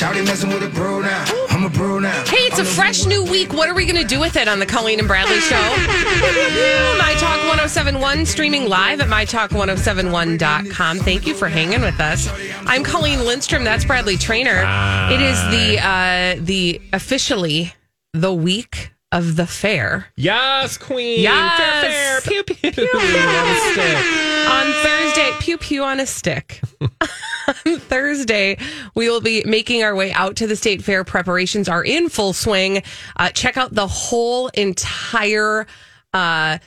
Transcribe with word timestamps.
Shouty 0.00 0.24
messing 0.24 0.50
with 0.50 0.62
a 0.62 0.68
bro 0.68 1.00
now. 1.00 1.24
I'm 1.50 1.64
a 1.64 1.68
bro 1.68 1.98
now. 1.98 2.24
Hey, 2.24 2.36
it's 2.46 2.60
a 2.60 2.64
fresh 2.64 3.04
new 3.04 3.24
week. 3.24 3.52
What 3.52 3.68
are 3.68 3.74
we 3.74 3.84
going 3.84 4.00
to 4.00 4.06
do 4.06 4.20
with 4.20 4.36
it 4.36 4.46
on 4.46 4.60
the 4.60 4.66
Colleen 4.66 5.00
and 5.00 5.08
Bradley 5.08 5.40
show? 5.40 5.56
My 5.56 7.16
Talk 7.18 7.38
1071, 7.48 8.24
streaming 8.24 8.68
live 8.68 9.00
at 9.00 9.08
MyTalk1071.com. 9.08 10.98
Thank 10.98 11.26
you 11.26 11.34
for 11.34 11.48
hanging 11.48 11.80
with 11.80 11.98
us. 11.98 12.28
I'm 12.64 12.84
Colleen 12.84 13.24
Lindstrom. 13.24 13.64
That's 13.64 13.84
Bradley 13.84 14.16
Traynor. 14.16 14.62
It 15.10 15.20
is 15.20 15.36
the, 15.50 15.80
uh, 15.84 16.36
the 16.44 16.80
officially 16.92 17.74
the 18.12 18.32
week 18.32 18.92
of 19.10 19.34
the 19.34 19.48
fair. 19.48 20.06
Yes, 20.14 20.78
Queen. 20.78 21.22
Yes. 21.22 21.58
Fair, 21.58 22.20
fair. 22.20 22.44
Pew, 22.44 22.70
pew. 22.70 22.88
On. 22.94 23.00
On 24.48 24.72
Thursday, 24.84 25.32
pew 25.40 25.58
pew 25.58 25.82
on 25.82 25.98
a 26.00 26.06
stick. 26.06 26.60
on 27.48 27.78
Thursday, 27.78 28.58
we 28.94 29.08
will 29.08 29.20
be 29.20 29.42
making 29.44 29.82
our 29.82 29.94
way 29.94 30.12
out 30.12 30.36
to 30.36 30.46
the 30.46 30.56
state 30.56 30.82
fair. 30.82 31.04
Preparations 31.04 31.68
are 31.68 31.84
in 31.84 32.08
full 32.08 32.32
swing. 32.32 32.82
Uh, 33.16 33.30
check 33.30 33.56
out 33.56 33.74
the 33.74 33.86
whole 33.86 34.48
entire 34.48 35.66
uh, 36.12 36.58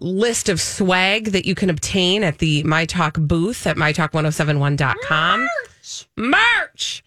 list 0.00 0.48
of 0.48 0.60
swag 0.60 1.26
that 1.32 1.44
you 1.44 1.54
can 1.54 1.70
obtain 1.70 2.22
at 2.24 2.38
the 2.38 2.62
My 2.64 2.86
Talk 2.86 3.18
booth 3.18 3.66
at 3.66 3.76
mytalk1071.com. 3.76 5.40
Merch! 5.40 6.06
Merch! 6.16 7.04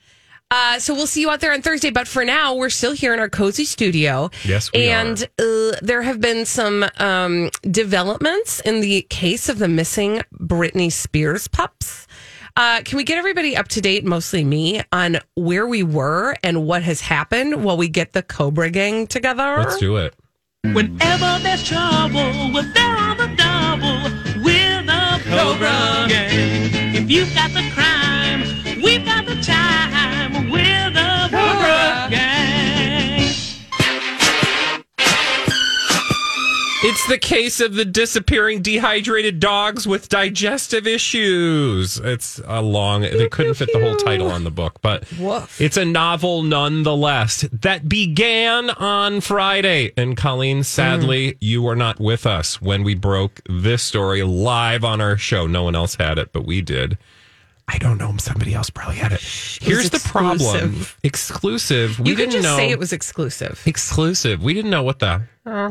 Uh, 0.50 0.80
so 0.80 0.94
we'll 0.94 1.08
see 1.08 1.20
you 1.20 1.30
out 1.30 1.42
there 1.42 1.52
on 1.52 1.62
Thursday. 1.62 1.90
But 1.90 2.08
for 2.08 2.24
now, 2.24 2.56
we're 2.56 2.70
still 2.70 2.94
here 2.94 3.14
in 3.14 3.20
our 3.20 3.30
cozy 3.30 3.66
studio. 3.66 4.30
Yes, 4.46 4.72
we 4.72 4.88
and 4.88 5.22
uh, 5.40 5.78
there 5.82 6.02
have 6.02 6.22
been 6.22 6.46
some 6.46 6.86
um, 7.00 7.50
developments 7.70 8.62
in 8.62 8.80
the 8.80 9.02
case 9.10 9.50
of 9.50 9.60
the 9.60 9.68
missing 9.68 10.22
Britney 10.34 10.92
Spears 10.92 11.48
pups. 11.50 12.07
Uh, 12.58 12.82
can 12.82 12.98
we 12.98 13.04
get 13.04 13.20
everybody 13.20 13.56
up 13.56 13.68
to 13.68 13.80
date, 13.80 14.04
mostly 14.04 14.44
me, 14.44 14.82
on 14.92 15.20
where 15.36 15.68
we 15.68 15.84
were 15.84 16.36
and 16.42 16.66
what 16.66 16.82
has 16.82 17.00
happened 17.00 17.64
while 17.64 17.78
we 17.78 17.88
get 17.88 18.14
the 18.14 18.24
Cobra 18.24 18.72
Gang 18.72 19.06
together? 19.06 19.58
Let's 19.60 19.78
do 19.78 19.98
it. 19.98 20.16
Whenever 20.64 21.38
there's 21.44 21.64
trouble, 21.64 22.52
we're 22.52 22.64
there 22.74 22.98
on 22.98 23.18
the 23.18 23.28
double 23.38 24.02
with 24.44 24.88
the 24.88 25.22
Cobra 25.30 26.08
Gang. 26.10 26.96
If 26.96 27.12
you've 27.12 27.32
got 27.36 27.52
the 27.52 27.70
crime, 27.76 28.27
the 37.08 37.18
case 37.18 37.60
of 37.62 37.76
the 37.76 37.86
disappearing 37.86 38.62
dehydrated 38.62 39.40
dogs 39.40 39.88
with 39.88 40.10
digestive 40.10 40.86
issues. 40.86 41.98
It's 41.98 42.42
a 42.46 42.62
long, 42.62 43.02
they 43.02 43.30
couldn't 43.30 43.54
fit 43.56 43.70
the 43.72 43.80
whole 43.80 43.96
title 43.96 44.30
on 44.32 44.44
the 44.44 44.52
book, 44.52 44.80
but 44.82 45.06
Woof. 45.18 45.60
it's 45.62 45.78
a 45.78 45.86
novel 45.86 46.44
nonetheless 46.44 47.46
that 47.52 47.88
began 47.88 48.70
on 48.72 49.22
Friday. 49.22 49.94
And 49.96 50.18
Colleen, 50.18 50.64
sadly, 50.64 51.38
you 51.40 51.62
were 51.62 51.76
not 51.76 52.00
with 52.00 52.26
us 52.26 52.62
when 52.62 52.84
we 52.84 52.94
broke 52.96 53.42
this 53.48 53.84
story 53.84 54.24
live 54.24 54.84
on 54.84 55.00
our 55.00 55.18
show. 55.18 55.48
No 55.48 55.64
one 55.64 55.76
else 55.76 55.96
had 55.96 56.18
it, 56.18 56.34
but 56.34 56.46
we 56.46 56.62
did. 56.62 56.98
I 57.70 57.78
don't 57.80 57.98
know. 57.98 58.12
If 58.12 58.22
somebody 58.22 58.54
else 58.54 58.70
probably 58.70 58.96
had 58.96 59.12
it. 59.12 59.22
Here's 59.22 59.90
the 59.90 60.00
problem. 60.00 60.86
exclusive. 61.04 62.00
We 62.00 62.12
you 62.12 62.16
didn't 62.16 62.32
just 62.32 62.44
know 62.44 62.56
say 62.56 62.70
it 62.70 62.80
was 62.80 62.94
exclusive. 62.94 63.62
exclusive. 63.66 64.42
We 64.42 64.54
didn't 64.54 64.72
know 64.72 64.84
what 64.84 65.00
the 65.00 65.24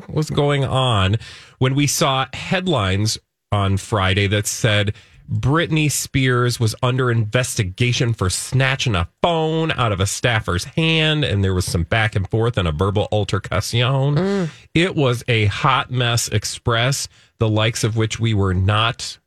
was 0.08 0.30
going 0.30 0.64
on 0.64 1.16
when 1.58 1.74
we 1.74 1.86
saw 1.86 2.26
headlines 2.32 3.18
on 3.52 3.76
Friday 3.76 4.26
that 4.26 4.46
said 4.46 4.94
Britney 5.30 5.90
Spears 5.90 6.60
was 6.60 6.74
under 6.82 7.10
investigation 7.10 8.12
for 8.12 8.30
snatching 8.30 8.94
a 8.94 9.08
phone 9.22 9.72
out 9.72 9.92
of 9.92 10.00
a 10.00 10.06
staffer's 10.06 10.64
hand, 10.64 11.24
and 11.24 11.42
there 11.42 11.54
was 11.54 11.64
some 11.64 11.82
back 11.82 12.14
and 12.14 12.28
forth 12.30 12.56
and 12.58 12.68
a 12.68 12.72
verbal 12.72 13.08
altercation. 13.10 13.80
Mm. 13.80 14.50
It 14.74 14.94
was 14.94 15.24
a 15.28 15.46
hot 15.46 15.90
mess 15.90 16.28
express, 16.28 17.08
the 17.38 17.48
likes 17.48 17.84
of 17.84 17.96
which 17.96 18.20
we 18.20 18.34
were 18.34 18.54
not 18.54 19.18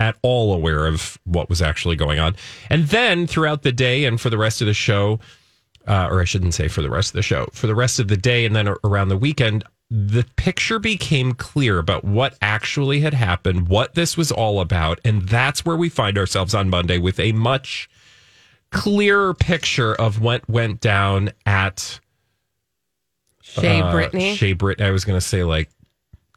at 0.00 0.16
all 0.22 0.52
aware 0.52 0.86
of 0.86 1.18
what 1.24 1.48
was 1.48 1.60
actually 1.60 1.96
going 1.96 2.18
on. 2.18 2.36
And 2.70 2.88
then 2.88 3.26
throughout 3.26 3.62
the 3.62 3.72
day 3.72 4.04
and 4.04 4.20
for 4.20 4.30
the 4.30 4.38
rest 4.38 4.60
of 4.60 4.66
the 4.66 4.74
show, 4.74 5.18
uh, 5.86 6.08
or 6.10 6.20
I 6.20 6.24
shouldn't 6.24 6.54
say 6.54 6.68
for 6.68 6.82
the 6.82 6.90
rest 6.90 7.10
of 7.10 7.14
the 7.14 7.22
show, 7.22 7.48
for 7.52 7.66
the 7.66 7.74
rest 7.74 7.98
of 7.98 8.08
the 8.08 8.16
day 8.16 8.44
and 8.44 8.54
then 8.54 8.68
around 8.84 9.08
the 9.08 9.16
weekend, 9.16 9.64
the 9.90 10.24
picture 10.36 10.78
became 10.78 11.32
clear 11.32 11.78
about 11.78 12.04
what 12.04 12.36
actually 12.42 13.00
had 13.00 13.14
happened, 13.14 13.68
what 13.68 13.94
this 13.94 14.16
was 14.16 14.30
all 14.30 14.60
about. 14.60 15.00
And 15.04 15.22
that's 15.22 15.64
where 15.64 15.76
we 15.76 15.88
find 15.88 16.18
ourselves 16.18 16.54
on 16.54 16.68
Monday 16.68 16.98
with 16.98 17.18
a 17.18 17.32
much 17.32 17.88
clearer 18.70 19.32
picture 19.32 19.94
of 19.94 20.20
what 20.20 20.48
went 20.48 20.80
down 20.80 21.30
at 21.46 22.00
Shay 23.40 23.80
uh, 23.80 23.92
Britney. 23.92 24.36
Shea 24.36 24.52
Brit. 24.52 24.80
I 24.80 24.90
was 24.90 25.06
going 25.06 25.16
to 25.16 25.26
say 25.26 25.42
like 25.42 25.70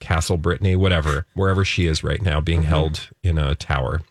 Castle 0.02 0.38
Britney, 0.38 0.76
whatever, 0.76 1.26
wherever 1.36 1.64
she 1.64 1.86
is 1.88 2.04
right 2.04 2.22
now, 2.22 2.42
being 2.42 2.64
held 2.64 3.10
in 3.24 3.38
a 3.38 3.56
tower 3.56 4.02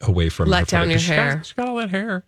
away 0.00 0.28
from. 0.28 0.48
Let 0.48 0.70
her 0.70 0.76
down 0.78 0.90
your 0.90 0.98
she 1.00 1.08
got- 1.08 1.14
hair. 1.16 1.40
She's 1.42 1.52
got 1.54 1.68
all 1.68 1.76
that 1.76 1.90
hair. 1.90 2.24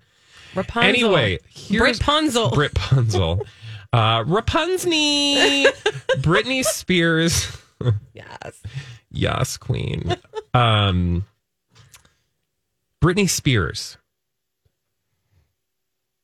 Rapunzel. 0.57 0.89
Anyway, 0.89 1.39
here's 1.49 1.99
Rapunzel. 2.01 2.51
Rapunzel. 2.57 3.47
Uh, 3.93 4.25
Rapunzel. 4.27 4.91
Britney 6.21 6.65
Spears. 6.65 7.57
yes. 8.13 8.63
Yes, 9.11 9.57
Queen. 9.57 10.17
Um, 10.55 11.25
Britney 13.03 13.29
Spears 13.29 13.97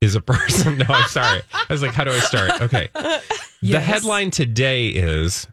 is 0.00 0.14
a 0.14 0.20
person. 0.20 0.78
No, 0.78 0.86
I'm 0.88 1.08
sorry. 1.08 1.42
I 1.52 1.66
was 1.68 1.82
like, 1.82 1.92
how 1.92 2.04
do 2.04 2.10
I 2.10 2.18
start? 2.20 2.62
Okay. 2.62 2.88
The 3.62 3.80
headline 3.80 4.30
today 4.30 4.88
is 4.88 5.46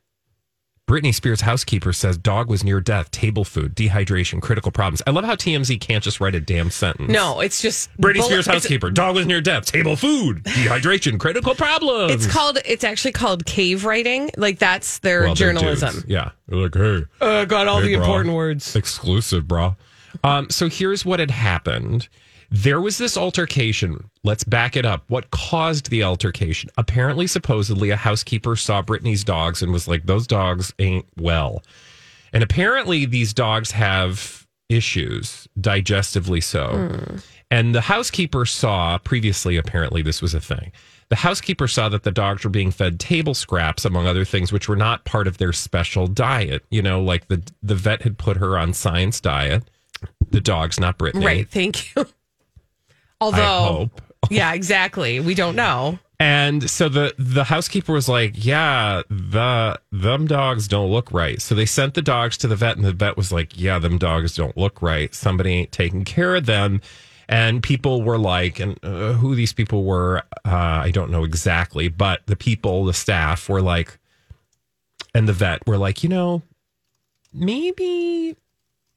Britney 0.88 1.14
Spears 1.14 1.42
housekeeper 1.42 1.92
says 1.92 2.18
dog 2.18 2.50
was 2.50 2.64
near 2.64 2.80
death, 2.80 3.12
table 3.12 3.44
food, 3.44 3.75
dehydration, 3.75 4.42
critical 4.42 4.72
problems. 4.72 5.02
I 5.06 5.12
love 5.12 5.25
how 5.25 5.36
TMZ 5.36 5.81
can't 5.81 6.02
just 6.02 6.22
write 6.22 6.34
a 6.34 6.40
damn 6.40 6.72
sentence. 6.72 7.12
No, 7.12 7.42
it's 7.42 7.62
just 7.62 7.92
Britney 7.98 8.14
bullet- 8.20 8.24
Spears 8.28 8.46
housekeeper, 8.46 8.90
dog 8.90 9.16
was 9.16 9.26
near 9.26 9.42
death, 9.42 9.66
table 9.66 9.97
food, 9.97 10.44
dehydration, 10.46 11.20
critical 11.20 11.56
problems. 11.56 12.14
It's 12.14 12.34
called. 12.34 12.59
It's 12.64 12.85
actually 12.85 13.11
called 13.11 13.46
cave 13.46 13.84
writing. 13.84 14.32
Like 14.38 14.59
that's 14.59 15.00
their 15.00 15.23
Well, 15.26 15.35
they're 15.35 15.52
journalism. 15.52 16.06
Yeah. 16.08 16.32
They're 16.47 16.58
like, 16.59 16.73
hey, 16.73 17.03
Uh, 17.20 17.44
got 17.44 17.67
all 17.67 17.82
Hey, 17.82 17.88
the 17.90 17.96
bro. 17.97 18.06
important 18.06 18.34
words. 18.35 18.73
exclusive, 18.73 19.46
bro. 19.46 19.76
Um, 20.23 20.50
so 20.50 20.70
here's 20.70 21.03
what 21.06 21.20
had 21.20 21.32
happened. 21.32 22.08
There 22.49 22.79
was 22.79 22.97
this 22.97 23.17
altercation. 23.17 24.09
Let's 24.23 24.44
back 24.44 24.78
it 24.78 24.85
up. 24.85 25.03
What 25.08 25.32
caused 25.32 25.90
the 25.90 26.03
altercation? 26.03 26.70
Apparently, 26.78 27.28
supposedly, 27.28 27.90
a 27.90 27.97
housekeeper 27.97 28.55
saw 28.55 28.82
Britney's 28.82 29.23
dogs 29.23 29.61
and 29.61 29.73
was 29.73 29.88
like, 29.88 30.05
those 30.05 30.28
dogs 30.28 30.73
ain't 30.79 31.05
well. 31.17 31.61
And 32.32 32.44
apparently, 32.44 33.05
these 33.05 33.34
dogs 33.34 33.72
have 33.72 34.47
issues, 34.70 35.47
digestively 35.59 36.44
so. 36.44 36.90
Hmm. 36.90 37.17
And 37.49 37.73
the 37.76 37.82
housekeeper 37.82 38.46
saw 38.46 38.97
previously, 38.97 39.58
apparently, 39.58 40.02
this 40.02 40.22
was 40.22 40.34
a 40.34 40.41
thing. 40.41 40.72
The 41.09 41.16
housekeeper 41.16 41.70
saw 41.70 41.88
that 41.90 42.03
the 42.03 42.11
dogs 42.11 42.44
were 42.44 42.49
being 42.49 42.72
fed 42.72 42.99
table 42.99 43.34
scraps, 43.34 43.85
among 43.85 44.08
other 44.08 44.26
things, 44.26 44.52
which 44.52 44.67
were 44.67 44.76
not 44.76 45.05
part 45.05 45.28
of 45.28 45.38
their 45.38 45.53
special 45.53 46.08
diet. 46.08 46.66
You 46.70 46.82
know, 46.82 47.02
like 47.02 47.29
the 47.29 47.41
the 47.64 47.76
vet 47.76 48.02
had 48.02 48.17
put 48.17 48.38
her 48.38 48.58
on 48.58 48.73
science 48.73 49.22
diet. 49.22 49.64
The 50.29 50.41
dogs, 50.41 50.79
not 50.79 50.99
Britney. 50.99 51.26
Right. 51.26 51.49
Thank 51.49 51.96
you. 51.96 52.05
I 53.22 53.25
Although 53.25 53.73
hope. 53.73 54.02
Yeah, 54.29 54.53
exactly. 54.53 55.19
We 55.19 55.35
don't 55.35 55.55
know. 55.55 55.99
And 56.19 56.67
so 56.69 56.90
the 56.90 57.14
the 57.19 57.43
housekeeper 57.43 57.93
was 57.93 58.09
like, 58.09 58.34
"Yeah, 58.34 59.03
the 59.09 59.79
them 59.91 60.25
dogs 60.25 60.67
don't 60.67 60.90
look 60.90 61.11
right." 61.11 61.40
So 61.41 61.53
they 61.53 61.67
sent 61.67 61.93
the 61.93 62.02
dogs 62.02 62.37
to 62.37 62.47
the 62.47 62.55
vet, 62.55 62.75
and 62.75 62.84
the 62.84 62.91
vet 62.91 63.16
was 63.16 63.31
like, 63.31 63.59
"Yeah, 63.59 63.78
them 63.78 63.99
dogs 63.99 64.35
don't 64.35 64.58
look 64.58 64.81
right. 64.81 65.14
Somebody 65.14 65.53
ain't 65.53 65.72
taking 65.72 66.05
care 66.05 66.35
of 66.35 66.47
them." 66.47 66.81
And 67.29 67.61
people 67.61 68.03
were 68.03 68.17
like, 68.17 68.59
and 68.59 68.79
uh, 68.84 69.11
who 69.14 69.35
these 69.35 69.52
people 69.52 69.84
were, 69.84 70.23
uh, 70.46 70.79
I 70.84 70.91
don't 70.91 71.11
know 71.11 71.25
exactly, 71.25 71.90
but 71.90 72.22
the 72.25 72.37
people, 72.37 72.85
the 72.85 72.93
staff, 72.93 73.49
were 73.49 73.61
like, 73.61 73.99
and 75.13 75.28
the 75.28 75.34
vet 75.34 75.67
were 75.67 75.78
like, 75.78 76.03
you 76.03 76.09
know, 76.09 76.41
maybe, 77.34 78.37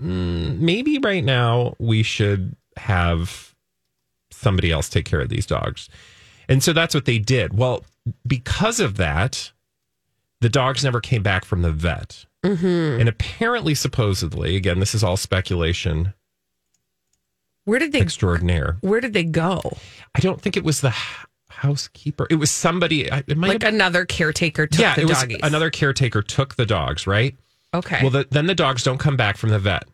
mm, 0.01 0.59
maybe 0.61 0.99
right 0.99 1.25
now 1.25 1.75
we 1.81 2.05
should 2.05 2.55
have 2.77 3.50
somebody 4.41 4.71
else 4.71 4.89
take 4.89 5.05
care 5.05 5.21
of 5.21 5.29
these 5.29 5.47
dogs. 5.47 5.89
And 6.49 6.63
so 6.63 6.73
that's 6.73 6.95
what 6.95 7.05
they 7.05 7.19
did. 7.19 7.57
Well, 7.57 7.85
because 8.27 8.81
of 8.81 8.97
that, 8.97 9.53
the 10.41 10.49
dogs 10.49 10.83
never 10.83 11.01
came 11.01 11.23
back 11.23 11.45
from 11.45 11.63
the 11.63 11.71
vet. 11.71 12.25
Mm-hmm. 12.45 13.01
And 13.01 13.09
apparently, 13.09 13.75
supposedly, 13.75 14.57
again, 14.57 14.81
this 14.81 14.95
is 14.95 15.05
all 15.05 15.17
speculation 15.19 16.15
Where 17.67 17.79
did 17.79 17.93
they 17.93 18.01
extraordinaire. 18.01 18.79
where 18.81 19.01
did 19.01 19.13
they 19.13 19.25
go? 19.25 19.61
I 20.15 20.21
don't 20.21 20.41
think 20.41 20.57
it 20.57 20.65
was 20.65 20.81
the 20.81 20.95
housekeeper. 21.51 22.27
It 22.31 22.37
was 22.37 22.51
somebody. 22.51 23.03
It 23.05 23.37
might 23.37 23.49
Like 23.49 23.63
have, 23.63 23.75
another 23.75 24.07
caretaker 24.07 24.67
took 24.67 24.81
yeah, 24.81 24.95
the 24.95 25.03
it 25.03 25.09
was 25.09 25.23
another 25.43 25.69
caretaker 25.71 26.23
took 26.23 26.57
the 26.57 26.67
dogs, 26.67 27.07
right? 27.07 27.37
okay. 27.75 27.99
Well, 28.01 28.11
the, 28.11 28.27
then 28.31 28.47
the 28.47 28.55
dogs 28.55 28.83
don't 28.83 28.99
come 28.99 29.17
back 29.17 29.37
from 29.37 29.51
the 29.51 29.59
vet. 29.59 29.85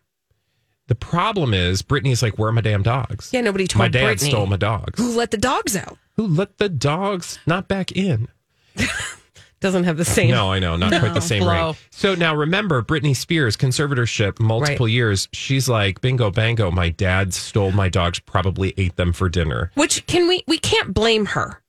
The 0.87 0.95
problem 0.95 1.53
is 1.53 1.81
Britney's 1.81 2.23
like, 2.23 2.37
where 2.39 2.49
are 2.49 2.53
my 2.53 2.61
damn 2.61 2.83
dogs? 2.83 3.29
yeah, 3.33 3.41
nobody 3.41 3.67
told 3.67 3.79
me. 3.79 3.85
my 3.85 3.89
dad 3.89 4.17
Britney. 4.17 4.29
stole 4.29 4.45
my 4.47 4.55
dogs. 4.55 4.99
Who 4.99 5.17
let 5.17 5.31
the 5.31 5.37
dogs 5.37 5.75
out? 5.75 5.97
Who 6.15 6.25
let 6.27 6.57
the 6.57 6.69
dogs 6.69 7.39
not 7.45 7.67
back 7.67 7.91
in? 7.91 8.27
Doesn't 9.59 9.85
have 9.85 9.97
the 9.97 10.05
same. 10.05 10.29
No, 10.29 10.51
I 10.51 10.59
know, 10.59 10.75
not 10.75 10.99
quite 10.99 11.15
the 11.15 11.19
same 11.19 11.41
Flow. 11.41 11.75
So 11.89 12.13
now 12.13 12.35
remember, 12.35 12.83
Britney 12.83 13.15
Spears, 13.15 13.57
conservatorship, 13.57 14.39
multiple 14.39 14.87
years. 14.87 15.27
She's 15.33 15.67
like, 15.67 15.99
bingo, 15.99 16.29
bango. 16.29 16.69
My 16.69 16.89
dad 16.89 17.33
stole 17.33 17.71
my 17.71 17.89
dogs, 17.89 18.19
probably 18.19 18.75
ate 18.77 18.97
them 18.97 19.13
for 19.13 19.29
dinner. 19.29 19.71
Which 19.73 20.05
can 20.05 20.27
we 20.27 20.43
we 20.47 20.59
can't 20.59 20.93
blame 20.93 21.25
her 21.27 21.63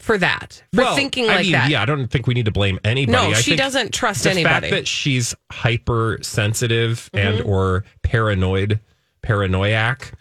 for 0.00 0.16
that 0.18 0.62
for 0.74 0.84
thinking 0.94 1.24
I 1.26 1.34
like 1.36 1.42
mean, 1.42 1.52
that. 1.52 1.70
Yeah, 1.70 1.82
I 1.82 1.84
don't 1.84 2.08
think 2.08 2.26
we 2.26 2.34
need 2.34 2.46
to 2.46 2.50
blame 2.50 2.80
anybody. 2.84 3.12
No, 3.12 3.30
I 3.30 3.40
she 3.40 3.54
doesn't 3.54 3.92
trust 3.94 4.24
the 4.24 4.30
anybody. 4.30 4.68
fact 4.68 4.70
that 4.70 4.88
she's 4.88 5.34
hypersensitive 5.52 7.10
Mm-hmm. 7.12 7.18
and 7.18 7.40
or 7.42 7.84
paranoid, 8.02 8.80
paranoiac 9.22 10.12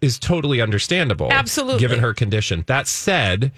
is 0.00 0.18
totally 0.18 0.60
understandable. 0.60 1.28
Absolutely. 1.32 1.78
Given 1.80 2.00
her 2.00 2.12
condition. 2.12 2.64
That 2.66 2.86
said, 2.86 3.52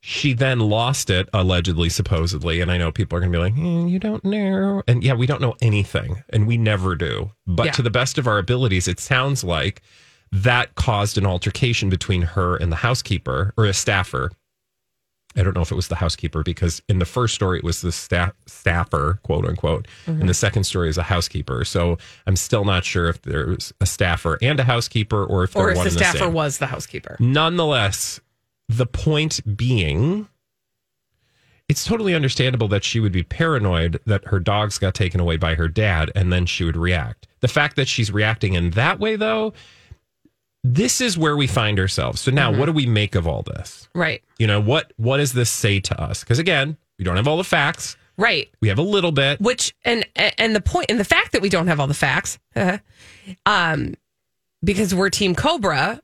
she 0.00 0.32
then 0.32 0.60
lost 0.60 1.10
it, 1.10 1.28
allegedly, 1.34 1.88
supposedly. 1.88 2.60
And 2.60 2.70
I 2.70 2.78
know 2.78 2.92
people 2.92 3.16
are 3.18 3.20
going 3.20 3.32
to 3.32 3.38
be 3.38 3.42
like, 3.42 3.54
"Hmm, 3.54 3.88
you 3.88 3.98
don't 3.98 4.24
know. 4.24 4.82
And 4.86 5.02
yeah, 5.02 5.14
we 5.14 5.26
don't 5.26 5.40
know 5.40 5.56
anything, 5.60 6.22
and 6.30 6.46
we 6.46 6.56
never 6.56 6.94
do. 6.94 7.32
But 7.46 7.66
Yeah. 7.66 7.72
to 7.72 7.82
the 7.82 7.90
best 7.90 8.16
of 8.18 8.26
our 8.26 8.38
abilities, 8.38 8.86
it 8.88 9.00
sounds 9.00 9.42
like 9.44 9.82
that 10.30 10.74
caused 10.74 11.18
an 11.18 11.26
altercation 11.26 11.90
between 11.90 12.22
her 12.22 12.56
and 12.56 12.70
the 12.70 12.76
housekeeper 12.76 13.52
or 13.56 13.64
a 13.64 13.72
staffer. 13.74 14.30
I 15.36 15.42
don't 15.42 15.54
know 15.54 15.62
if 15.62 15.70
it 15.70 15.74
was 15.74 15.88
the 15.88 15.96
housekeeper 15.96 16.42
because 16.42 16.82
in 16.88 16.98
the 16.98 17.04
first 17.04 17.34
story 17.34 17.58
it 17.58 17.64
was 17.64 17.80
the 17.80 17.92
staff 17.92 18.32
staffer, 18.46 19.20
quote 19.22 19.44
unquote. 19.44 19.86
Mm-hmm. 20.06 20.20
And 20.20 20.28
the 20.28 20.34
second 20.34 20.64
story 20.64 20.88
is 20.88 20.98
a 20.98 21.02
housekeeper. 21.02 21.64
So 21.64 21.98
I'm 22.26 22.36
still 22.36 22.64
not 22.64 22.84
sure 22.84 23.08
if 23.08 23.22
there's 23.22 23.72
a 23.80 23.86
staffer 23.86 24.38
and 24.42 24.58
a 24.58 24.64
housekeeper 24.64 25.24
or 25.24 25.44
if 25.44 25.54
or 25.54 25.70
if 25.70 25.82
the 25.82 25.90
staffer 25.90 26.18
same. 26.18 26.32
was 26.32 26.58
the 26.58 26.66
housekeeper. 26.66 27.16
Nonetheless, 27.20 28.20
the 28.68 28.86
point 28.86 29.56
being, 29.56 30.28
it's 31.68 31.84
totally 31.84 32.14
understandable 32.14 32.68
that 32.68 32.82
she 32.82 32.98
would 32.98 33.12
be 33.12 33.22
paranoid 33.22 34.00
that 34.06 34.26
her 34.28 34.40
dogs 34.40 34.78
got 34.78 34.94
taken 34.94 35.20
away 35.20 35.36
by 35.36 35.54
her 35.54 35.68
dad 35.68 36.10
and 36.14 36.32
then 36.32 36.46
she 36.46 36.64
would 36.64 36.76
react. 36.76 37.28
The 37.40 37.48
fact 37.48 37.76
that 37.76 37.86
she's 37.86 38.10
reacting 38.10 38.54
in 38.54 38.70
that 38.70 38.98
way, 38.98 39.16
though, 39.16 39.52
this 40.74 41.00
is 41.00 41.16
where 41.16 41.36
we 41.36 41.46
find 41.46 41.78
ourselves. 41.80 42.20
So 42.20 42.30
now, 42.30 42.52
what 42.52 42.66
do 42.66 42.72
we 42.72 42.86
make 42.86 43.14
of 43.14 43.26
all 43.26 43.42
this? 43.42 43.88
Right. 43.94 44.22
You 44.38 44.46
know, 44.46 44.60
what 44.60 44.92
what 44.96 45.16
does 45.18 45.32
this 45.32 45.50
say 45.50 45.80
to 45.80 46.00
us? 46.00 46.20
Because 46.20 46.38
again, 46.38 46.76
we 46.98 47.04
don't 47.04 47.16
have 47.16 47.26
all 47.28 47.36
the 47.36 47.44
facts. 47.44 47.96
Right. 48.16 48.48
We 48.60 48.68
have 48.68 48.78
a 48.78 48.82
little 48.82 49.12
bit. 49.12 49.40
Which 49.40 49.74
and 49.84 50.06
and 50.16 50.54
the 50.54 50.60
point 50.60 50.86
and 50.90 50.98
the 51.00 51.04
fact 51.04 51.32
that 51.32 51.42
we 51.42 51.48
don't 51.48 51.68
have 51.68 51.80
all 51.80 51.86
the 51.86 51.94
facts, 51.94 52.38
um, 53.46 53.94
because 54.62 54.94
we're 54.94 55.10
Team 55.10 55.34
Cobra, 55.34 56.00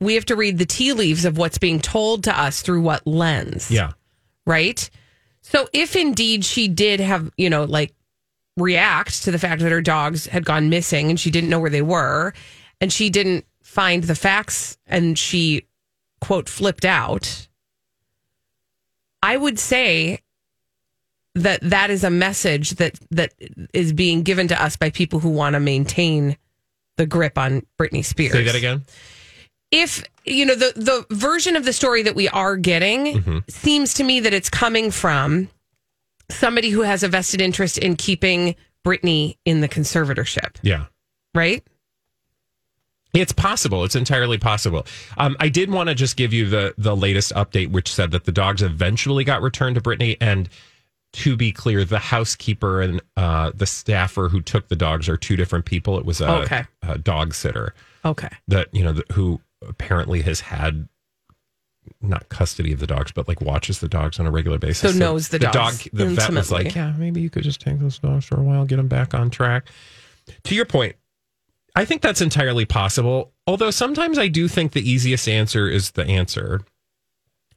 we 0.00 0.14
have 0.14 0.26
to 0.26 0.36
read 0.36 0.58
the 0.58 0.66
tea 0.66 0.92
leaves 0.92 1.24
of 1.24 1.38
what's 1.38 1.58
being 1.58 1.80
told 1.80 2.24
to 2.24 2.38
us 2.38 2.62
through 2.62 2.82
what 2.82 3.06
lens. 3.06 3.70
Yeah. 3.70 3.92
right? 4.46 4.88
So 5.40 5.68
if 5.72 5.96
indeed 5.96 6.44
she 6.44 6.68
did 6.68 7.00
have, 7.00 7.30
you 7.36 7.50
know, 7.50 7.64
like 7.64 7.94
react 8.56 9.24
to 9.24 9.30
the 9.30 9.38
fact 9.38 9.60
that 9.62 9.72
her 9.72 9.82
dogs 9.82 10.26
had 10.26 10.44
gone 10.44 10.68
missing 10.70 11.10
and 11.10 11.18
she 11.18 11.30
didn't 11.30 11.50
know 11.50 11.58
where 11.60 11.70
they 11.70 11.82
were 11.82 12.32
and 12.80 12.92
she 12.92 13.10
didn't 13.10 13.44
find 13.74 14.04
the 14.04 14.14
facts 14.14 14.78
and 14.86 15.18
she 15.18 15.66
quote 16.20 16.48
flipped 16.48 16.84
out, 16.84 17.48
I 19.22 19.36
would 19.36 19.58
say 19.58 20.20
that 21.34 21.60
that 21.62 21.90
is 21.90 22.04
a 22.04 22.10
message 22.10 22.70
that 22.72 22.98
that 23.10 23.34
is 23.72 23.92
being 23.92 24.22
given 24.22 24.46
to 24.48 24.62
us 24.62 24.76
by 24.76 24.90
people 24.90 25.18
who 25.18 25.30
want 25.30 25.54
to 25.54 25.60
maintain 25.60 26.36
the 26.96 27.06
grip 27.06 27.36
on 27.36 27.66
Britney 27.76 28.04
Spears 28.04 28.32
Say 28.32 28.44
that 28.44 28.54
again. 28.54 28.84
if 29.72 30.04
you 30.24 30.46
know 30.46 30.54
the 30.54 30.72
the 30.76 31.04
version 31.14 31.56
of 31.56 31.64
the 31.64 31.72
story 31.72 32.02
that 32.04 32.14
we 32.14 32.28
are 32.28 32.56
getting 32.56 33.06
mm-hmm. 33.06 33.38
seems 33.48 33.94
to 33.94 34.04
me 34.04 34.20
that 34.20 34.32
it's 34.32 34.48
coming 34.48 34.92
from 34.92 35.48
somebody 36.30 36.70
who 36.70 36.82
has 36.82 37.02
a 37.02 37.08
vested 37.08 37.40
interest 37.40 37.78
in 37.78 37.96
keeping 37.96 38.54
Britney 38.86 39.36
in 39.44 39.60
the 39.60 39.68
conservatorship, 39.68 40.56
Yeah. 40.62 40.84
right? 41.34 41.66
It's 43.14 43.32
possible. 43.32 43.84
It's 43.84 43.94
entirely 43.94 44.38
possible. 44.38 44.86
Um, 45.16 45.36
I 45.40 45.48
did 45.48 45.70
want 45.70 45.88
to 45.88 45.94
just 45.94 46.16
give 46.16 46.32
you 46.32 46.48
the 46.48 46.74
the 46.76 46.96
latest 46.96 47.32
update, 47.34 47.70
which 47.70 47.92
said 47.92 48.10
that 48.10 48.24
the 48.24 48.32
dogs 48.32 48.60
eventually 48.60 49.24
got 49.24 49.40
returned 49.40 49.76
to 49.76 49.80
Britney. 49.80 50.16
And 50.20 50.48
to 51.14 51.36
be 51.36 51.52
clear, 51.52 51.84
the 51.84 52.00
housekeeper 52.00 52.82
and 52.82 53.00
uh, 53.16 53.52
the 53.54 53.66
staffer 53.66 54.28
who 54.28 54.40
took 54.40 54.66
the 54.68 54.74
dogs 54.76 55.08
are 55.08 55.16
two 55.16 55.36
different 55.36 55.64
people. 55.64 55.96
It 55.98 56.04
was 56.04 56.20
a, 56.20 56.28
Okay. 56.42 56.64
a 56.82 56.98
dog 56.98 57.34
sitter 57.34 57.72
Okay. 58.04 58.28
that 58.48 58.68
you 58.74 58.82
know 58.82 58.92
the, 58.92 59.04
who 59.12 59.40
apparently 59.66 60.22
has 60.22 60.40
had 60.40 60.88
not 62.00 62.28
custody 62.30 62.72
of 62.72 62.80
the 62.80 62.86
dogs, 62.86 63.12
but 63.12 63.28
like 63.28 63.40
watches 63.40 63.78
the 63.80 63.88
dogs 63.88 64.18
on 64.18 64.26
a 64.26 64.30
regular 64.30 64.58
basis. 64.58 64.92
So 64.92 64.98
knows 64.98 65.28
the 65.28 65.38
dogs 65.38 65.84
dog. 65.84 65.90
The 65.92 66.06
vet 66.06 66.32
was 66.32 66.50
like, 66.50 66.74
yeah, 66.74 66.92
maybe 66.98 67.20
you 67.20 67.30
could 67.30 67.44
just 67.44 67.60
take 67.60 67.78
those 67.78 67.98
dogs 67.98 68.24
for 68.24 68.40
a 68.40 68.42
while, 68.42 68.64
get 68.64 68.76
them 68.76 68.88
back 68.88 69.14
on 69.14 69.30
track. 69.30 69.68
To 70.44 70.54
your 70.54 70.64
point, 70.64 70.96
I 71.74 71.84
think 71.84 72.02
that's 72.02 72.20
entirely 72.20 72.64
possible. 72.64 73.32
Although 73.46 73.70
sometimes 73.70 74.18
I 74.18 74.28
do 74.28 74.48
think 74.48 74.72
the 74.72 74.88
easiest 74.88 75.28
answer 75.28 75.68
is 75.68 75.92
the 75.92 76.06
answer, 76.06 76.60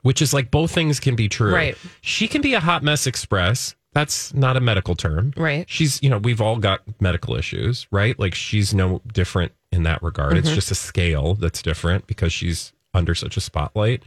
which 0.01 0.21
is 0.21 0.33
like 0.33 0.51
both 0.51 0.71
things 0.71 0.99
can 0.99 1.15
be 1.15 1.29
true. 1.29 1.53
Right. 1.53 1.77
She 2.01 2.27
can 2.27 2.41
be 2.41 2.53
a 2.53 2.59
hot 2.59 2.83
mess 2.83 3.05
express. 3.07 3.75
That's 3.93 4.33
not 4.33 4.57
a 4.57 4.59
medical 4.59 4.95
term. 4.95 5.33
Right. 5.37 5.65
She's, 5.69 6.01
you 6.03 6.09
know, 6.09 6.17
we've 6.17 6.41
all 6.41 6.57
got 6.57 6.81
medical 6.99 7.35
issues, 7.35 7.87
right? 7.91 8.17
Like 8.19 8.35
she's 8.35 8.73
no 8.73 9.01
different 9.11 9.53
in 9.71 9.83
that 9.83 10.01
regard. 10.03 10.37
It's 10.37 10.47
mm-hmm. 10.47 10.55
just 10.55 10.71
a 10.71 10.75
scale 10.75 11.35
that's 11.35 11.61
different 11.61 12.07
because 12.07 12.33
she's 12.33 12.73
under 12.93 13.15
such 13.15 13.37
a 13.37 13.41
spotlight 13.41 14.03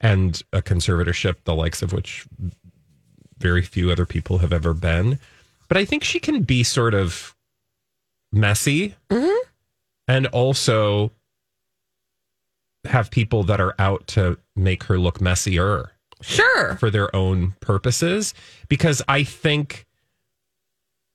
and 0.00 0.42
a 0.52 0.62
conservatorship, 0.62 1.36
the 1.44 1.54
likes 1.54 1.82
of 1.82 1.92
which 1.92 2.26
very 3.38 3.62
few 3.62 3.90
other 3.90 4.06
people 4.06 4.38
have 4.38 4.52
ever 4.52 4.74
been. 4.74 5.18
But 5.68 5.76
I 5.76 5.84
think 5.84 6.04
she 6.04 6.20
can 6.20 6.42
be 6.42 6.62
sort 6.62 6.94
of 6.94 7.33
messy 8.34 8.94
and 10.08 10.26
also 10.28 11.12
have 12.84 13.10
people 13.10 13.42
that 13.44 13.60
are 13.60 13.74
out 13.78 14.06
to 14.08 14.38
make 14.54 14.84
her 14.84 14.98
look 14.98 15.20
messier 15.20 15.90
Sure. 16.20 16.76
for 16.76 16.90
their 16.90 17.14
own 17.14 17.54
purposes 17.60 18.34
because 18.68 19.02
I 19.08 19.24
think 19.24 19.86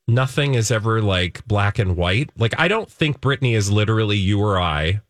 nothing 0.08 0.56
is 0.56 0.72
ever 0.72 1.02
like 1.02 1.46
black 1.48 1.78
and 1.80 1.96
white. 1.96 2.30
Like 2.38 2.54
I 2.60 2.68
don't 2.68 2.90
think 2.92 3.22
Britney 3.22 3.56
is 3.56 3.72
literally 3.72 4.18
you 4.18 4.40
or 4.40 4.60
I 4.60 5.02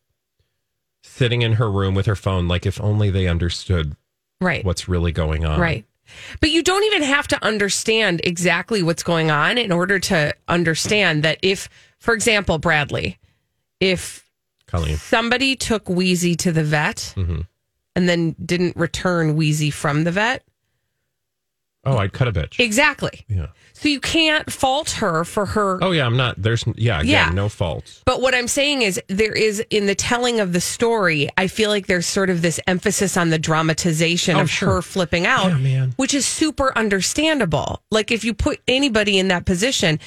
sitting 1.03 1.41
in 1.41 1.53
her 1.53 1.71
room 1.71 1.95
with 1.95 2.05
her 2.05 2.15
phone 2.15 2.47
like 2.47 2.65
if 2.65 2.79
only 2.81 3.09
they 3.09 3.27
understood 3.27 3.95
Right. 4.41 4.63
what's 4.63 4.87
really 4.87 5.11
going 5.11 5.43
on. 5.45 5.59
Right. 5.59 5.85
But 6.39 6.49
you 6.51 6.63
don't 6.63 6.83
even 6.85 7.03
have 7.03 7.27
to 7.29 7.45
understand 7.45 8.21
exactly 8.23 8.81
what's 8.81 9.03
going 9.03 9.29
on 9.31 9.57
in 9.57 9.71
order 9.71 9.99
to 9.99 10.33
understand 10.47 11.23
that 11.23 11.39
if, 11.41 11.67
for 11.99 12.13
example, 12.13 12.57
Bradley, 12.57 13.19
if 13.79 14.25
Colleen. 14.67 14.97
somebody 14.97 15.55
took 15.55 15.87
Wheezy 15.89 16.35
to 16.35 16.51
the 16.51 16.63
vet 16.63 17.13
Mm-hmm. 17.15 17.41
and 17.95 18.09
then 18.09 18.35
didn't 18.43 18.75
return 18.77 19.35
Wheezy 19.35 19.69
from 19.71 20.03
the 20.03 20.11
vet, 20.11 20.43
Oh, 21.85 21.97
I'd 21.97 22.11
cut 22.11 22.27
a 22.27 22.33
bitch. 22.33 22.59
Exactly. 22.59 23.25
Yeah. 23.29 23.47
So 23.71 23.87
you 23.87 24.01
can't 24.01 24.51
fault 24.51 24.91
her 24.91 25.23
for 25.23 25.45
her 25.45 25.79
Oh 25.81 25.91
yeah, 25.91 26.05
I'm 26.05 26.17
not. 26.17 26.35
There's 26.39 26.65
yeah, 26.75 26.99
again, 26.99 27.09
Yeah. 27.09 27.29
no 27.29 27.47
fault. 27.47 28.01
But 28.05 28.21
what 28.21 28.35
I'm 28.35 28.49
saying 28.49 28.81
is, 28.81 29.01
there 29.07 29.31
is 29.31 29.63
in 29.69 29.85
the 29.85 29.95
telling 29.95 30.41
of 30.41 30.51
the 30.51 30.59
story, 30.59 31.29
I 31.37 31.47
feel 31.47 31.69
like 31.69 31.87
there's 31.87 32.05
sort 32.05 32.29
of 32.29 32.41
this 32.41 32.59
emphasis 32.67 33.15
on 33.15 33.29
the 33.29 33.39
dramatization 33.39 34.35
Oh, 34.35 34.41
of 34.41 34.49
sure. 34.49 34.73
her 34.73 34.81
flipping 34.81 35.25
out, 35.25 35.47
Yeah, 35.51 35.57
man. 35.57 35.93
which 35.95 36.13
is 36.13 36.25
super 36.25 36.77
understandable. 36.77 37.81
Like 37.89 38.11
if 38.11 38.25
you 38.25 38.33
put 38.33 38.59
anybody 38.67 39.17
in 39.17 39.29
that 39.29 39.45
position 39.45 39.99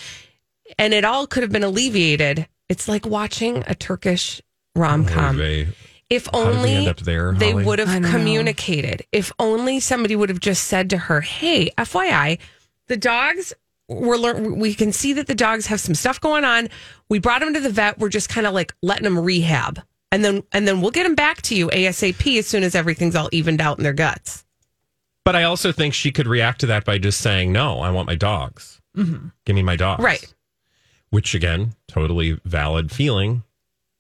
and 0.78 0.94
it 0.94 1.04
all 1.04 1.26
could 1.26 1.42
have 1.42 1.52
been 1.52 1.62
alleviated, 1.64 2.46
it's 2.68 2.88
like 2.88 3.06
watching 3.06 3.62
a 3.66 3.74
Turkish 3.74 4.40
rom 4.74 5.04
com. 5.04 5.36
Oy 5.36 5.38
vey. 5.38 5.68
If 6.10 6.24
did 6.24 6.34
only 6.34 6.72
end 6.74 6.88
up 6.88 7.00
there, 7.00 7.32
they 7.32 7.54
would 7.54 7.80
I 7.80 7.86
have 7.86 8.02
know. 8.02 8.10
communicated. 8.10 9.02
If 9.12 9.32
only 9.38 9.80
somebody 9.80 10.14
would 10.14 10.28
have 10.28 10.40
just 10.40 10.64
said 10.64 10.90
to 10.90 10.98
her, 10.98 11.22
"Hey, 11.22 11.70
FYI, 11.78 12.38
the 12.88 12.96
dogs 12.96 13.54
we're 13.88 14.16
lear- 14.16 14.40
we 14.54 14.74
can 14.74 14.92
see 14.92 15.12
that 15.14 15.26
the 15.26 15.34
dogs 15.34 15.66
have 15.66 15.80
some 15.80 15.94
stuff 15.94 16.20
going 16.20 16.44
on. 16.44 16.68
We 17.08 17.18
brought 17.18 17.40
them 17.40 17.52
to 17.54 17.60
the 17.60 17.70
vet. 17.70 17.98
We're 17.98 18.08
just 18.08 18.28
kind 18.28 18.46
of 18.46 18.54
like 18.54 18.74
letting 18.82 19.04
them 19.04 19.18
rehab, 19.18 19.80
and 20.10 20.24
then 20.24 20.42
and 20.52 20.66
then 20.68 20.80
we'll 20.80 20.90
get 20.90 21.02
them 21.04 21.14
back 21.14 21.42
to 21.42 21.54
you 21.54 21.68
asap 21.68 22.38
as 22.38 22.46
soon 22.46 22.62
as 22.62 22.74
everything's 22.74 23.16
all 23.16 23.28
evened 23.32 23.60
out 23.60 23.78
in 23.78 23.84
their 23.84 23.92
guts." 23.92 24.44
But 25.24 25.36
I 25.36 25.44
also 25.44 25.72
think 25.72 25.94
she 25.94 26.10
could 26.10 26.26
react 26.26 26.60
to 26.60 26.66
that 26.66 26.84
by 26.84 26.98
just 26.98 27.20
saying, 27.20 27.52
"No, 27.52 27.80
I 27.80 27.90
want 27.90 28.06
my 28.06 28.16
dogs. 28.16 28.80
Mm-hmm. 28.96 29.28
Give 29.46 29.56
me 29.56 29.62
my 29.62 29.76
dogs." 29.76 30.02
Right. 30.02 30.32
Which 31.12 31.34
again, 31.34 31.74
totally 31.86 32.40
valid 32.44 32.90
feeling. 32.90 33.44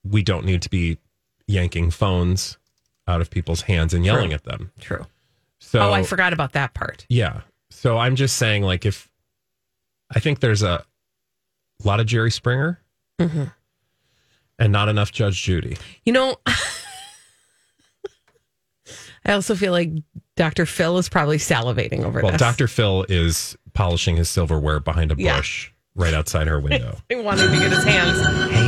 We 0.02 0.22
don't 0.22 0.44
need 0.44 0.62
to 0.62 0.70
be 0.70 0.98
yanking 1.46 1.90
phones 1.92 2.56
out 3.06 3.20
of 3.20 3.30
people's 3.30 3.62
hands 3.62 3.92
and 3.94 4.04
yelling 4.04 4.30
True. 4.30 4.34
at 4.34 4.44
them. 4.44 4.72
True. 4.80 5.06
So 5.60 5.80
oh, 5.80 5.92
I 5.92 6.02
forgot 6.02 6.32
about 6.32 6.52
that 6.52 6.72
part. 6.74 7.04
Yeah. 7.08 7.42
So 7.70 7.98
I'm 7.98 8.16
just 8.16 8.36
saying, 8.36 8.62
like, 8.62 8.84
if 8.86 9.10
I 10.10 10.20
think 10.20 10.40
there's 10.40 10.62
a 10.62 10.84
lot 11.84 12.00
of 12.00 12.06
Jerry 12.06 12.30
Springer 12.30 12.80
Mm-hmm. 13.20 13.44
and 14.58 14.72
not 14.72 14.88
enough 14.88 15.12
Judge 15.12 15.40
Judy. 15.42 15.76
You 16.04 16.12
know, 16.14 16.36
I 19.24 19.32
also 19.34 19.54
feel 19.54 19.70
like 19.72 19.90
Dr. 20.36 20.66
Phil 20.66 20.98
is 20.98 21.08
probably 21.08 21.36
salivating 21.38 22.02
over 22.04 22.20
Well, 22.22 22.32
this. 22.32 22.40
Dr. 22.40 22.66
Phil 22.66 23.06
is 23.08 23.56
polishing 23.74 24.16
his 24.16 24.28
silverware 24.28 24.80
behind 24.80 25.12
a 25.12 25.14
Yeah. 25.16 25.36
Bush 25.94 26.04
right 26.04 26.14
outside 26.14 26.46
her 26.46 26.60
window. 26.60 26.98
He 27.08 27.16
wanted 27.16 27.48
to 27.50 27.58
get 27.58 27.70
his 27.70 27.84
hands 27.84 28.18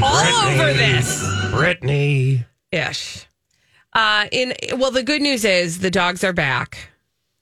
all 0.03 0.47
over 0.49 0.73
this. 0.75 1.23
Britney. 1.53 2.45
ish. 2.73 3.27
Uh, 3.93 4.27
in 4.33 4.55
well, 4.77 4.91
the 4.91 5.03
good 5.03 5.23
news 5.23 5.45
is 5.45 5.79
the 5.79 5.91
dogs 5.91 6.25
are 6.25 6.33
back, 6.33 6.91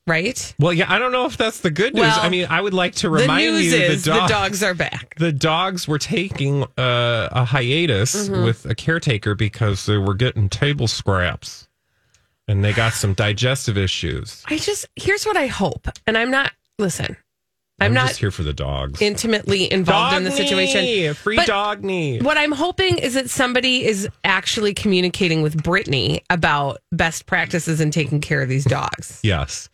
right? 0.06 0.54
Well, 0.58 0.72
yeah, 0.74 0.84
I 0.92 0.98
don't 0.98 1.10
know 1.12 1.24
if 1.24 1.38
that's 1.38 1.60
the 1.60 1.70
good 1.70 1.94
news. 1.94 2.02
Well, 2.02 2.20
I 2.20 2.28
mean, 2.28 2.46
I 2.50 2.60
would 2.60 2.74
like 2.74 2.94
to 2.96 3.08
The 3.08 3.10
remind 3.22 3.44
news 3.54 3.72
you 3.72 3.78
is 3.78 4.04
the, 4.04 4.12
the 4.12 4.26
dogs 4.26 4.62
are 4.62 4.74
back. 4.74 5.14
the 5.18 5.32
dogs 5.32 5.88
were 5.88 5.98
taking 5.98 6.64
uh, 6.76 7.28
a 7.32 7.44
hiatus 7.46 8.28
Mm-hmm. 8.28 8.44
with 8.44 8.66
a 8.66 8.74
caretaker 8.74 9.34
because 9.34 9.86
they 9.86 9.96
were 9.96 10.12
getting 10.14 10.50
table 10.50 10.88
scraps 10.88 11.68
and 12.46 12.62
they 12.62 12.74
got 12.74 12.92
some 12.92 13.14
digestive 13.14 13.78
issues. 13.78 14.42
I 14.46 14.58
just 14.58 14.84
here's 14.96 15.24
what 15.24 15.38
I 15.38 15.46
hope, 15.46 15.88
and 16.06 16.18
I'm 16.18 16.30
not. 16.30 16.52
Listen, 16.78 17.16
I'm, 17.82 17.86
I'm 17.90 17.94
not 17.94 18.08
just 18.08 18.20
here 18.20 18.30
for 18.30 18.42
the 18.42 18.52
dogs. 18.52 19.00
intimately 19.02 19.70
involved 19.72 20.16
in 20.16 20.24
the 20.24 20.30
situation. 20.30 21.14
Free 21.14 21.36
But- 21.36 21.46
dog 21.46 21.82
knee. 21.84 22.20
What 22.20 22.36
I'm 22.38 22.52
hoping 22.52 22.98
is 22.98 23.14
that 23.14 23.28
somebody 23.30 23.84
is 23.84 24.08
actually 24.24 24.74
communicating 24.74 25.42
with 25.42 25.62
Britney 25.62 26.22
about 26.30 26.78
best 26.92 27.26
practices 27.26 27.80
and 27.80 27.92
taking 27.92 28.20
care 28.20 28.42
of 28.42 28.48
these 28.48 28.64
dogs. 28.64 29.20
Yes. 29.32 29.68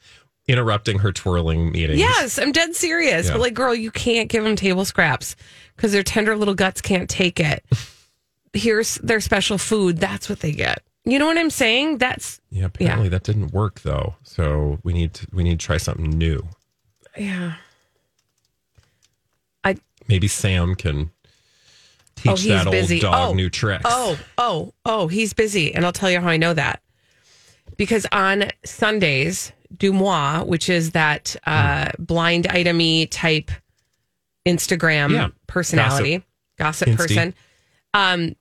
Interrupting 0.47 1.01
her 1.01 1.13
twirling 1.13 1.73
meetings. 1.73 1.99
Yes, 1.99 2.39
I'm 2.39 2.53
dead 2.53 2.75
serious. 2.75 3.27
Yeah. 3.27 3.33
But 3.35 3.41
like, 3.43 3.53
girl, 3.55 3.75
you 3.75 3.91
can't 3.91 4.31
give 4.31 4.45
them 4.45 4.57
table 4.57 4.87
scraps 4.87 5.37
because 5.77 5.93
their 5.93 6.03
tender 6.03 6.37
little 6.37 6.55
guts 6.55 6.81
can't 6.81 7.09
take 7.11 7.39
it. 7.39 7.63
Here's 8.55 8.95
their 8.97 9.21
special 9.21 9.59
food. 9.59 9.99
That's 9.99 10.29
what 10.31 10.41
they 10.41 10.53
get. 10.53 10.83
You 11.05 11.19
know 11.19 11.27
what 11.27 11.37
I'm 11.37 11.51
saying? 11.51 11.99
That's 11.99 12.41
Yeah, 12.51 12.65
apparently 12.65 13.09
that 13.11 13.25
didn't 13.25 13.53
work 13.53 13.81
though. 13.81 14.15
So 14.23 14.79
we 14.83 14.95
need 14.95 15.13
to 15.15 15.27
we 15.33 15.43
need 15.45 15.61
to 15.61 15.67
try 15.67 15.77
something 15.77 16.09
new. 16.09 16.47
yeah. 17.17 17.55
Maybe 20.09 20.27
Sam 20.29 20.75
can 20.75 21.11
teach 22.17 22.33
Oh, 22.33 22.37
he's 22.37 22.47
that 22.47 22.71
busy. 22.71 22.97
old 22.97 23.03
dog 23.03 23.31
Oh. 23.31 23.35
new 23.35 23.51
tricks. 23.51 23.83
Oh, 23.85 24.19
oh, 24.39 24.75
oh, 24.85 25.07
he's 25.09 25.33
busy. 25.33 25.75
And 25.75 25.85
I'll 25.85 25.93
tell 25.93 26.11
you 26.11 26.21
how 26.21 26.29
I 26.29 26.37
know 26.37 26.55
that. 26.55 26.83
Because 27.77 28.07
on 28.11 28.51
Sundays, 28.65 29.53
DeuxMoi, 29.77 30.47
which 30.47 30.69
is 30.69 30.93
that 30.93 31.37
uh, 31.47 31.91
blind 31.99 32.45
itemy 32.47 33.07
type 33.11 33.51
Instagram 34.47 35.13
Yeah. 35.13 35.29
personality, 35.47 36.25
gossip, 36.59 36.89
Insty. 36.89 36.97
person, 36.97 37.35
um, 37.95 38.35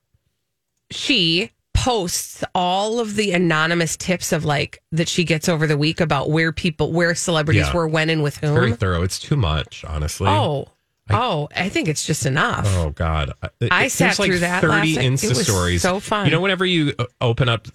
she 0.90 1.52
posts 1.74 2.44
all 2.56 3.00
of 3.00 3.16
the 3.16 3.32
anonymous 3.34 3.96
tips 3.96 4.32
of 4.32 4.44
like 4.44 4.82
that 4.92 5.08
she 5.08 5.24
gets 5.24 5.48
over 5.48 5.68
the 5.68 5.78
week 5.78 6.00
about 6.02 6.30
where 6.32 6.52
people, 6.52 6.92
where 6.92 7.14
celebrities 7.14 7.68
Yeah. 7.68 7.74
were, 7.74 7.88
when, 7.88 8.10
and 8.10 8.24
with 8.24 8.38
whom. 8.38 8.56
Very 8.56 8.74
thorough. 8.74 9.04
It's 9.04 9.20
too 9.20 9.36
much, 9.36 9.86
honestly. 9.88 10.28
oh, 10.30 10.70
oh, 11.10 11.48
I 11.56 11.70
think 11.70 11.88
it's 11.88 12.06
just 12.06 12.26
enough. 12.26 12.66
Oh 12.68 12.90
God! 12.92 13.34
It- 13.60 13.72
I 13.72 13.86
it 13.86 13.92
sat 13.92 14.16
seems 14.16 14.20
like 14.20 14.28
through 14.30 14.40
that 14.40 14.62
Thirty 14.62 14.96
last 14.96 15.06
Insta 15.06 15.30
was 15.30 15.44
stories. 15.46 15.82
so 15.82 16.00
fun. 16.00 16.26
You 16.26 16.32
know, 16.32 16.42
whenever 16.42 16.66
you 16.66 16.94
uh, 17.00 17.06
open 17.22 17.50
up 17.50 17.68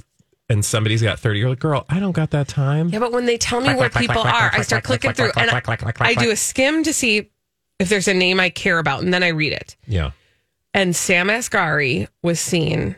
and 0.48 0.64
somebody's 0.64 1.02
got 1.02 1.18
thirty, 1.18 1.38
you're 1.40 1.48
like, 1.50 1.58
"Girl, 1.60 1.84
I 1.88 1.98
don't 2.00 2.12
got 2.12 2.30
that 2.32 2.48
time." 2.48 2.88
Yeah, 2.90 2.98
but 2.98 3.12
when 3.12 3.26
they 3.26 3.38
tell 3.38 3.60
me 3.60 3.74
where 3.74 3.90
people 3.90 4.20
are, 4.22 4.50
I 4.52 4.62
start 4.62 4.84
clicking 4.84 5.12
through 5.12 5.32
and 5.36 5.50
I, 5.50 5.62
I 6.00 6.14
do 6.14 6.30
a 6.30 6.36
skim 6.36 6.82
to 6.84 6.92
see 6.92 7.30
if 7.78 7.88
there's 7.88 8.08
a 8.08 8.14
name 8.14 8.38
I 8.40 8.50
care 8.50 8.78
about, 8.78 9.02
and 9.02 9.12
then 9.12 9.22
I 9.22 9.28
read 9.28 9.52
it. 9.52 9.76
Yeah. 9.86 10.10
And 10.74 10.94
Sam 10.96 11.28
Asghari 11.28 12.08
was 12.22 12.40
seen 12.40 12.96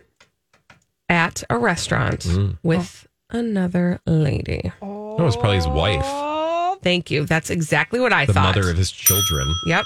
at 1.09 1.43
a 1.51 1.59
restaurant 1.59 2.21
Mm. 2.21 2.59
with 2.63 3.07
another 3.31 4.01
lady. 4.07 4.73
oh. 4.83 5.17
That 5.17 5.25
was 5.25 5.37
probably 5.37 5.57
his 5.57 5.69
wife, 5.69 6.03
Oh, 6.05 6.79
thank 6.83 7.11
you. 7.11 7.25
That's 7.25 7.51
exactly 7.51 8.01
what 8.01 8.13
I 8.13 8.27
the 8.27 8.33
thought. 8.33 8.57
mother 8.57 8.69
of 8.71 8.77
his 8.77 8.91
children. 8.91 9.53
Yep, 9.67 9.85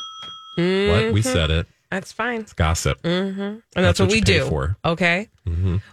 What 0.58 0.64
Mm-hmm. 0.64 1.14
we 1.14 1.22
said 1.22 1.50
it. 1.50 1.66
that's 1.90 2.10
fine. 2.12 2.40
It's 2.40 2.52
gossip. 2.52 2.98
And 3.04 3.38
that's, 3.38 3.62
That's 3.74 4.00
what, 4.00 4.06
what 4.06 4.12
we 4.12 4.20
do. 4.20 4.44
for. 4.46 4.76
Okay. 4.84 5.28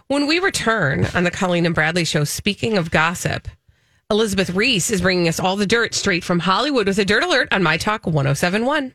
When 0.08 0.26
we 0.26 0.38
return 0.40 1.06
on 1.14 1.24
the 1.24 1.30
Colleen 1.30 1.64
and 1.66 1.74
Bradley 1.74 2.04
show, 2.04 2.24
speaking 2.24 2.76
of 2.76 2.90
gossip, 2.90 3.48
Elizabeth 4.10 4.50
Ries 4.50 4.90
is 4.90 5.00
bringing 5.00 5.28
us 5.28 5.40
all 5.40 5.56
the 5.56 5.66
dirt 5.66 5.94
straight 5.94 6.22
from 6.24 6.40
Hollywood 6.40 6.86
with 6.88 6.98
a 6.98 7.04
dirt 7.04 7.22
alert 7.22 7.48
on 7.52 7.62
My 7.62 7.76
Talk 7.76 8.06
1071. 8.06 8.92